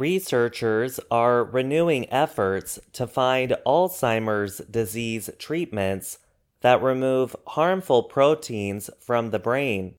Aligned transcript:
Researchers 0.00 0.98
are 1.10 1.44
renewing 1.44 2.10
efforts 2.10 2.80
to 2.94 3.06
find 3.06 3.54
Alzheimer's 3.66 4.56
disease 4.60 5.28
treatments 5.38 6.20
that 6.62 6.82
remove 6.82 7.36
harmful 7.48 8.04
proteins 8.04 8.88
from 8.98 9.28
the 9.30 9.38
brain. 9.38 9.96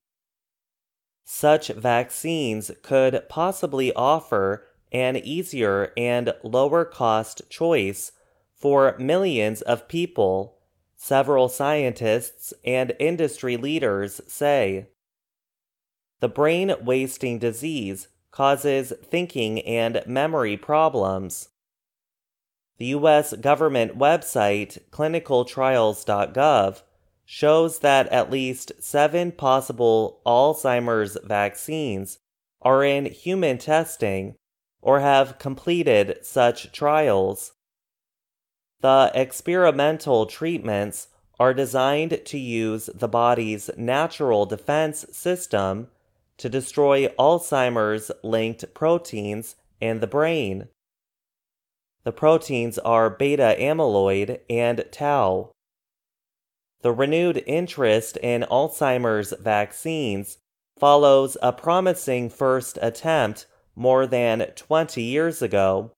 Such 1.24 1.68
vaccines 1.68 2.72
could 2.82 3.30
possibly 3.30 3.94
offer 3.94 4.66
an 4.92 5.18
easier 5.18 5.94
and 5.96 6.34
lower 6.42 6.84
cost 6.84 7.44
choice 7.52 8.12
for 8.56 8.96
millions 8.98 9.62
of 9.62 9.88
people, 9.88 10.58
several 10.96 11.48
scientists 11.48 12.56
and 12.66 12.96
industry 13.00 13.56
leaders 13.56 14.20
say. 14.26 14.88
The 16.22 16.28
brain 16.28 16.74
wasting 16.82 17.38
disease 17.38 18.08
causes 18.32 18.94
thinking 19.04 19.62
and 19.62 20.02
memory 20.08 20.58
problems. 20.58 21.50
The 22.78 22.88
U.S. 22.88 23.34
government 23.34 23.98
website 23.98 24.80
clinicaltrials.gov 24.90 26.82
shows 27.26 27.80
that 27.80 28.08
at 28.08 28.32
least 28.32 28.72
seven 28.80 29.32
possible 29.32 30.22
Alzheimer's 30.26 31.18
vaccines 31.24 32.20
are 32.62 32.84
in 32.84 33.06
human 33.06 33.58
testing 33.58 34.36
or 34.82 35.00
have 35.00 35.38
completed 35.38 36.18
such 36.24 36.72
trials. 36.72 37.54
The 38.82 39.12
experimental 39.14 40.26
treatments 40.26 41.10
are 41.40 41.54
designed 41.54 42.22
to 42.26 42.38
use 42.38 42.90
the 42.94 43.08
body's 43.08 43.70
natural 43.78 44.46
defense 44.46 45.06
system 45.12 45.88
to 46.42 46.50
destroy 46.50 47.08
Alzheimer's 47.20 48.12
linked 48.24 48.74
proteins 48.74 49.56
in 49.80 50.00
the 50.00 50.08
brain. 50.08 50.70
The 52.04 52.12
proteins 52.12 52.80
are 52.80 53.12
beta 53.12 53.56
amyloid 53.60 54.40
and 54.50 54.84
tau. 54.92 55.52
The 56.82 56.92
renewed 56.92 57.44
interest 57.46 58.18
in 58.18 58.42
Alzheimer's 58.50 59.36
vaccines 59.40 60.40
follows 60.80 61.38
a 61.44 61.54
promising 61.54 62.28
first 62.28 62.80
attempt 62.82 63.46
more 63.76 64.08
than 64.08 64.48
20 64.56 65.00
years 65.00 65.44
ago. 65.44 65.92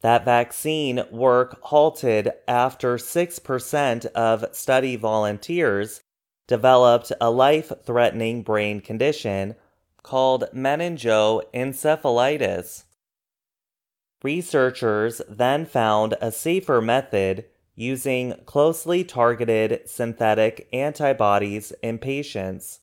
That 0.00 0.24
vaccine 0.24 1.04
work 1.10 1.60
halted 1.64 2.32
after 2.48 2.96
6% 2.96 4.06
of 4.06 4.46
study 4.52 4.96
volunteers 4.96 6.00
developed 6.50 7.10
a 7.20 7.30
life 7.30 7.70
threatening 7.84 8.42
brain 8.42 8.80
condition 8.80 9.54
called 10.02 10.44
meningoencephalitis. 10.52 12.82
Researchers 14.24 15.22
then 15.28 15.64
found 15.64 16.16
a 16.20 16.32
safer 16.32 16.80
method 16.80 17.44
using 17.76 18.34
closely 18.46 19.04
targeted 19.04 19.88
synthetic 19.88 20.68
antibodies 20.72 21.72
in 21.84 21.98
patients. 21.98 22.80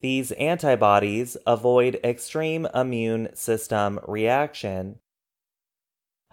These 0.00 0.32
antibodies 0.32 1.36
avoid 1.46 2.00
extreme 2.02 2.66
immune 2.74 3.28
system 3.36 4.00
reaction. 4.04 4.98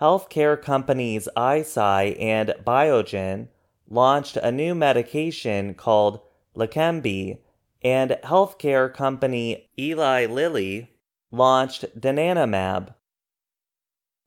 Healthcare 0.01 0.59
companies 0.59 1.29
Eisai 1.37 2.19
and 2.19 2.55
Biogen 2.65 3.49
launched 3.89 4.37
a 4.37 4.51
new 4.51 4.75
medication 4.75 5.73
called 5.73 6.21
Leqembi, 6.55 7.39
and 7.81 8.17
healthcare 8.23 8.93
company 8.93 9.69
Eli 9.77 10.25
Lilly 10.25 10.91
launched 11.31 11.85
donanemab. 11.99 12.93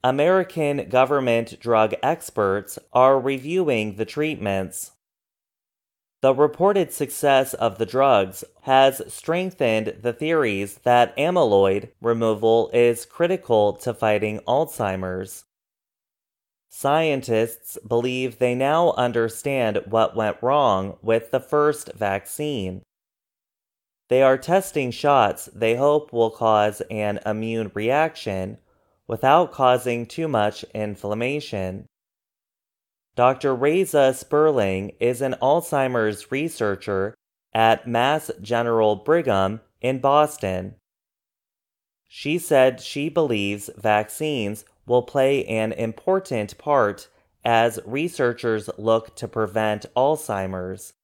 American 0.05 0.89
government 0.89 1.61
drug 1.61 1.95
experts 2.03 2.79
are 2.93 3.21
reviewing 3.21 3.97
the 3.97 4.05
treatments. 4.05 4.93
The 6.23 6.35
reported 6.35 6.93
success 6.93 7.53
of 7.55 7.79
the 7.79 7.87
drugs 7.87 8.45
has 8.63 9.03
strengthened 9.13 9.99
the 10.03 10.13
theories 10.13 10.79
that 10.85 11.17
amyloid 11.17 11.91
removal 12.01 12.71
is 12.73 13.05
critical 13.05 13.73
to 13.75 13.93
fighting 13.93 14.41
Alzheimer's. 14.47 15.45
Scientists 16.75 17.77
believe 17.87 18.39
they 18.39 18.55
now 18.55 18.93
understand 18.93 19.79
what 19.85 20.17
went 20.17 20.39
wrong 20.41 20.97
with 21.03 21.31
the 21.31 21.39
first 21.39 21.93
vaccine. 21.93 22.81
They 24.09 24.23
are 24.23 24.39
testing 24.39 24.91
shots 24.91 25.51
they 25.55 25.77
hope 25.77 26.15
will 26.15 26.31
cause 26.31 26.81
an 26.91 27.21
immune 27.27 27.71
reaction 27.75 28.57
without 29.07 29.53
causing 29.53 30.07
too 30.07 30.27
much 30.29 30.65
inflammation. 30.75 31.85
Dr. 33.17 33.55
Reisa 33.55 34.15
Sperling 34.15 34.93
is 34.99 35.21
an 35.21 35.37
Alzheimer's 35.43 36.33
researcher 36.33 37.15
at 37.53 37.87
Mass 37.87 38.31
General 38.41 38.97
Brigham 38.97 39.61
in 39.83 39.99
Boston. 39.99 40.77
She 42.09 42.39
said 42.39 42.81
she 42.81 43.11
believes 43.11 43.69
vaccines 43.77 44.65
will 44.87 45.03
play 45.03 45.45
an 45.47 45.73
important 45.73 46.57
part 46.59 47.09
as 47.45 47.81
researchers 47.85 48.71
look 48.79 49.15
to 49.17 49.29
prevent 49.29 49.87
Alzheimer's. 49.97 50.95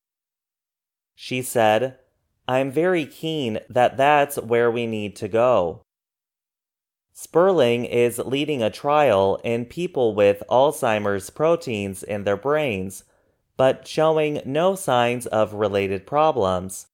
She 1.15 1.43
said, 1.43 1.99
I'm 2.47 2.71
very 2.71 3.05
keen 3.05 3.59
that 3.69 3.97
that's 3.97 4.37
where 4.37 4.71
we 4.71 4.87
need 4.87 5.17
to 5.17 5.29
go. 5.29 5.83
Sperling 7.13 7.85
is 7.85 8.19
leading 8.19 8.63
a 8.63 8.71
trial 8.71 9.41
in 9.43 9.65
people 9.65 10.15
with 10.15 10.43
Alzheimer's 10.49 11.31
proteins 11.31 12.05
in 12.05 12.23
their 12.23 12.37
brains, 12.37 13.03
but 13.57 13.87
showing 13.89 14.41
no 14.45 14.77
signs 14.77 15.27
of 15.27 15.55
related 15.55 16.07
problems. 16.07 16.87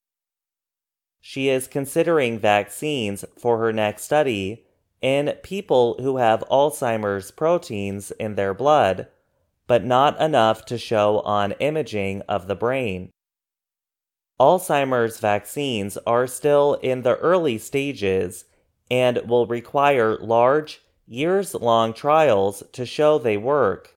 She 1.20 1.50
is 1.50 1.68
considering 1.68 2.38
vaccines 2.38 3.24
for 3.38 3.58
her 3.58 3.72
next 3.72 4.04
study 4.04 4.63
in 5.04 5.34
people 5.42 5.98
who 6.00 6.16
have 6.16 6.42
Alzheimer's 6.50 7.30
proteins 7.30 8.10
in 8.12 8.36
their 8.36 8.54
blood, 8.54 9.06
but 9.66 9.84
not 9.84 10.18
enough 10.18 10.64
to 10.64 10.78
show 10.78 11.20
on 11.20 11.52
imaging 11.60 12.22
of 12.22 12.46
the 12.46 12.54
brain. 12.54 13.10
Alzheimer's 14.40 15.20
vaccines 15.20 15.98
are 16.06 16.26
still 16.26 16.74
in 16.82 17.02
the 17.02 17.16
early 17.16 17.58
stages 17.58 18.46
and 18.90 19.18
will 19.28 19.46
require 19.46 20.16
large, 20.20 20.80
years 21.06 21.52
long 21.52 21.92
trials 21.92 22.62
to 22.72 22.86
show 22.86 23.18
they 23.18 23.36
work. 23.36 23.96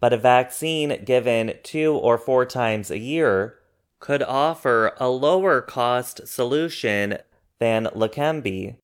But 0.00 0.12
a 0.12 0.16
vaccine 0.16 1.04
given 1.04 1.54
two 1.62 1.94
or 1.94 2.18
four 2.18 2.44
times 2.44 2.90
a 2.90 2.98
year 2.98 3.60
could 4.00 4.24
offer 4.24 4.92
a 4.98 5.08
lower 5.08 5.60
cost 5.60 6.26
solution 6.26 7.18
than 7.60 7.84
Leqembi. 7.94 8.74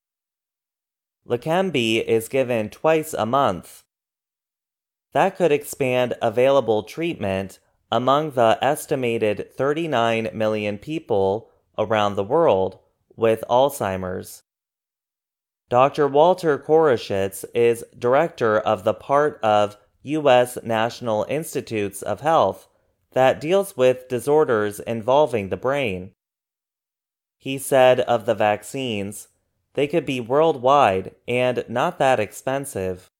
Leqembi 1.27 2.05
is 2.05 2.29
given 2.29 2.69
twice 2.69 3.15
a 3.15 3.25
month. 3.25 3.85
That 5.13 5.37
could 5.37 5.53
expand 5.53 6.15
available 6.21 6.83
treatment 6.83 7.59
among 7.91 8.33
the 8.33 8.59
estimated 8.61 9.55
39 9.57 10.31
million 10.35 10.79
people 10.79 11.51
around 11.79 12.17
the 12.17 12.25
world 12.25 12.79
with 13.17 13.45
Alzheimer's. 13.49 14.43
Dr. 15.71 16.07
Walter 16.09 16.59
Koroshetz 16.59 17.45
is 17.55 17.85
director 17.99 18.59
of 18.59 18.85
the 18.85 18.95
part 18.95 19.41
of 19.43 19.77
U.S. 20.03 20.59
National 20.63 21.25
Institutes 21.29 22.03
of 22.03 22.21
Health 22.21 22.69
that 23.13 23.41
deals 23.41 23.77
with 23.77 24.09
disorders 24.09 24.81
involving 24.81 25.49
the 25.49 25.57
brain. 25.57 26.13
He 27.39 27.57
said 27.59 28.01
of 28.01 28.27
the 28.27 28.35
vaccines, 28.35 29.29
they 29.75 29.87
could 29.87 30.07
be 30.07 30.21
worldwide 30.21 31.15
and 31.29 31.65
not 31.69 31.99
that 31.99 32.19
expensive. 32.19 33.11